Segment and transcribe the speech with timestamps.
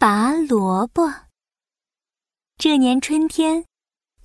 [0.00, 1.12] 拔萝卜。
[2.56, 3.66] 这年春天，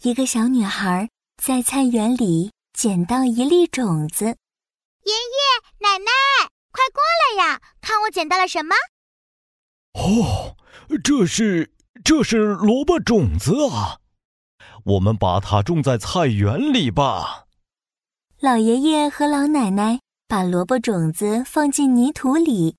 [0.04, 4.24] 一个小女孩在菜园里捡到一粒种子。
[4.24, 5.42] 爷爷
[5.80, 6.12] 奶奶，
[6.72, 7.62] 快过来呀！
[7.82, 8.74] 看我捡到了什么？
[9.96, 10.56] 哦，
[11.04, 11.74] 这是
[12.06, 14.00] 这是萝卜种子啊！
[14.86, 17.48] 我们把它种在菜园里吧。
[18.40, 22.78] 老爷爷和老奶奶把萝卜种子放进泥土里，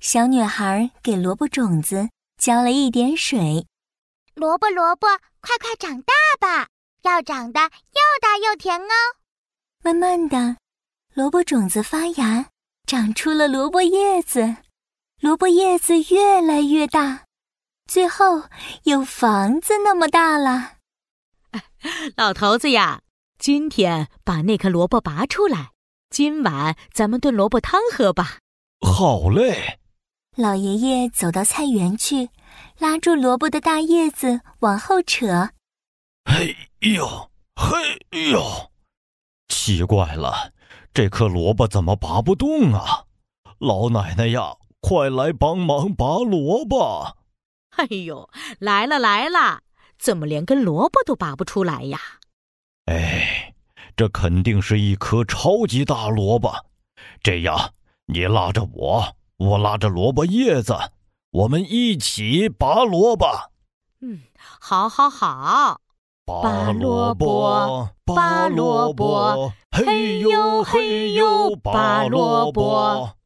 [0.00, 3.66] 小女孩给萝卜种子浇了一点水。
[4.34, 5.08] 萝卜萝卜，
[5.40, 6.68] 快快长大吧，
[7.02, 8.94] 要长得又大又甜哦。
[9.82, 10.56] 慢慢的，
[11.14, 12.46] 萝卜种子发芽，
[12.86, 14.58] 长出了萝卜叶子，
[15.20, 17.24] 萝卜叶子越来越大，
[17.88, 18.44] 最后
[18.84, 20.74] 有房子那么大了。
[22.16, 23.02] 老头子呀，
[23.38, 25.72] 今天把那颗萝卜拔出来，
[26.08, 28.38] 今晚咱们炖萝卜汤喝吧。
[28.80, 29.77] 好嘞。
[30.38, 32.30] 老爷爷走到菜园去。
[32.78, 35.50] 拉住萝卜的大叶子往后扯，
[36.24, 38.70] 嘿呦嘿呦，
[39.48, 40.52] 奇怪了，
[40.94, 43.06] 这颗萝卜怎么拔不动啊？
[43.58, 47.16] 老奶奶呀，快来帮忙拔萝卜！
[47.70, 49.62] 哎呦，来了来了，
[49.98, 51.98] 怎么连根萝卜都拔不出来呀？
[52.84, 53.54] 哎，
[53.96, 56.64] 这肯定是一颗超级大萝卜。
[57.24, 57.72] 这样，
[58.06, 60.74] 你拉着我，我拉着萝卜叶子。
[61.30, 63.26] 我们一起拔萝卜。
[64.00, 64.20] 嗯，
[64.60, 65.80] 好，好，好。
[66.24, 73.16] 拔萝卜，拔萝卜，嘿呦嘿呦，拔萝卜。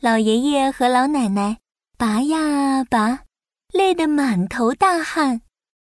[0.00, 1.58] 老爷爷和老奶奶
[1.98, 3.24] 拔呀拔，
[3.72, 5.42] 累得满头大汗。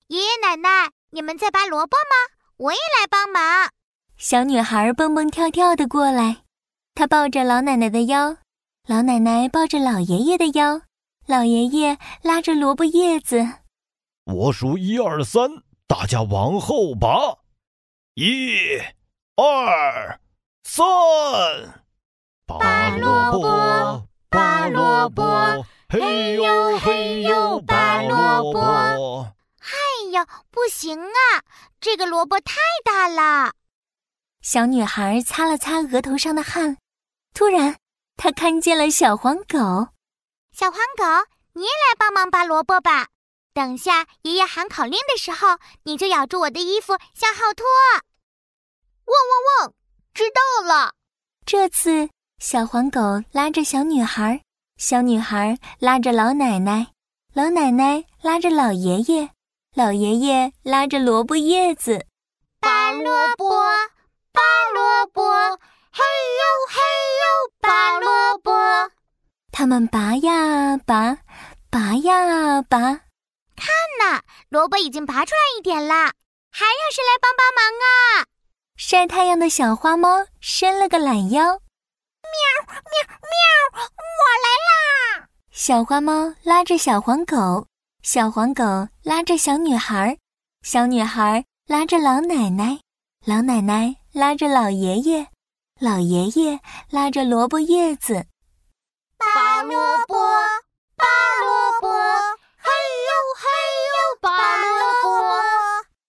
[0.08, 2.36] 爷爷奶奶，你们在拔萝卜吗？
[2.56, 3.70] 我也来帮忙。
[4.18, 6.38] 小女孩蹦蹦跳跳的过来，
[6.94, 8.36] 她抱着老奶奶的腰，
[8.88, 10.82] 老奶奶抱着老爷爷的腰。
[11.26, 13.46] 老爷爷拉着萝卜叶子，
[14.24, 15.48] 我数一二三，
[15.86, 17.38] 大家往后拔，
[18.14, 18.80] 一、
[19.36, 20.18] 二、
[20.64, 20.84] 三，
[22.46, 25.22] 拔萝卜，拔萝卜，
[25.88, 28.60] 嘿呦嘿呦，拔萝卜。
[28.60, 29.76] 哎
[30.10, 31.44] 呦，不行啊，
[31.80, 33.52] 这个萝卜太大了。
[34.42, 36.78] 小女孩擦了擦额头上的汗，
[37.34, 37.76] 突然，
[38.22, 39.88] 她看见了小黄狗。
[40.52, 43.08] 小黄狗，你也来帮忙拔萝卜吧。
[43.54, 47.64] 等下爷爷喊口令的时候，你就咬住我的衣服向后拖。
[49.06, 49.72] 汪汪汪！
[50.12, 50.92] 知道了。
[51.46, 53.00] 这次小黄狗
[53.32, 54.42] 拉着小女孩，
[54.76, 56.88] 小女孩拉着老奶奶，
[57.32, 59.30] 老奶奶拉着老爷爷，
[59.74, 62.04] 老爷爷拉着萝卜叶子。
[62.60, 63.48] 拔萝卜，
[69.60, 71.18] 他们拔呀拔，
[71.68, 73.68] 拔呀拔，看
[74.00, 75.94] 呐，萝卜已经拔出来一点了，
[76.50, 78.24] 还有谁来帮帮忙啊？
[78.78, 81.60] 晒太阳的小花猫伸了个懒腰，喵
[82.70, 84.48] 喵喵，我来
[85.20, 85.28] 啦！
[85.52, 87.66] 小花猫拉着小黄狗，
[88.02, 88.64] 小黄狗
[89.02, 90.16] 拉着小女孩，
[90.62, 92.80] 小女孩拉着老奶奶，
[93.26, 95.26] 老奶奶拉着老爷爷，
[95.78, 98.24] 老爷爷拉着萝卜叶子。
[99.60, 99.76] 拔萝
[100.06, 100.16] 卜，
[100.96, 101.04] 拔
[101.44, 101.88] 萝卜，
[102.56, 102.70] 嘿
[103.08, 103.44] 呦嘿
[103.90, 105.36] 呦，拔萝卜。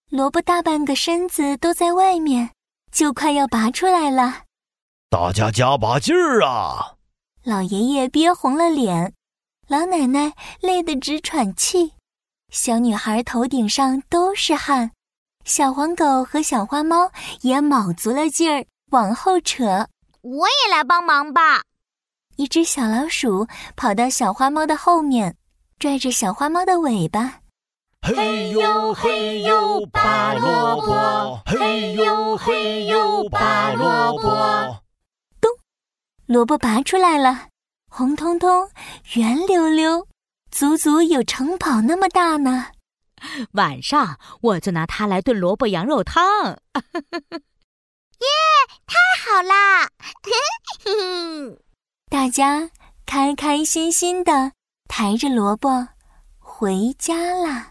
[0.10, 2.52] 萝卜大半个身子都在外面，
[2.94, 4.44] 就快要拔出来了。
[5.10, 6.96] 大家加把劲儿啊！
[7.44, 9.14] 老爷爷憋红了脸，
[9.68, 10.32] 老奶奶
[10.62, 11.96] 累得直喘气，
[12.54, 14.92] 小女孩头顶上都是汗，
[15.44, 19.90] 小黄狗和小花猫也卯足了劲儿往后扯。
[20.22, 21.64] 我也来帮忙吧。
[22.42, 25.38] 一只小老鼠跑到小花猫的后面，
[25.78, 27.42] 拽着小花猫的尾巴，
[28.02, 34.82] 嘿呦嘿呦拔萝卜，嘿呦嘿呦拔萝卜。
[35.40, 35.52] 咚，
[36.26, 37.50] 萝卜拔出来了，
[37.92, 38.72] 红彤彤、
[39.14, 40.08] 圆溜溜，
[40.50, 42.70] 足足有城堡那么大呢。
[43.52, 46.24] 晚上我就拿它来炖萝卜羊肉汤。
[48.18, 48.28] 耶，
[48.88, 49.90] 太好啦！
[52.22, 52.70] 大家
[53.04, 54.52] 开开心心的
[54.88, 55.88] 抬着萝卜
[56.38, 57.71] 回家啦。